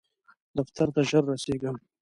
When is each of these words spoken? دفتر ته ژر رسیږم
دفتر 0.57 0.87
ته 0.95 1.01
ژر 1.09 1.23
رسیږم 1.31 1.75